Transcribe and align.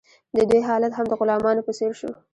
د 0.35 0.37
دوی 0.49 0.61
حالت 0.67 0.91
هم 0.95 1.05
د 1.09 1.13
غلامانو 1.19 1.65
په 1.67 1.71
څیر 1.77 1.91
شو. 1.99 2.11